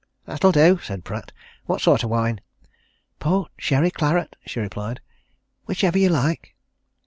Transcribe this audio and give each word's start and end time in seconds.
"That'll 0.25 0.51
do," 0.51 0.79
said 0.81 1.03
Pratt. 1.03 1.31
"What 1.67 1.79
sort 1.79 2.03
of 2.03 2.09
wine?" 2.09 2.41
"Port, 3.19 3.51
sherry, 3.59 3.91
claret," 3.91 4.35
she 4.47 4.59
replied. 4.59 4.99
"Whichever 5.67 5.99
you 5.99 6.09
like." 6.09 6.55